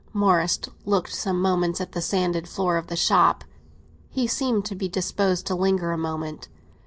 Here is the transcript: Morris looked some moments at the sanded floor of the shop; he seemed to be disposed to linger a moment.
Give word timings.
Morris 0.13 0.59
looked 0.83 1.13
some 1.13 1.39
moments 1.39 1.79
at 1.79 1.91
the 1.91 2.01
sanded 2.01 2.47
floor 2.47 2.75
of 2.75 2.87
the 2.87 2.95
shop; 2.95 3.43
he 4.09 4.25
seemed 4.25 4.65
to 4.65 4.73
be 4.73 4.89
disposed 4.89 5.45
to 5.45 5.53
linger 5.53 5.91
a 5.91 5.95
moment. 5.99 6.49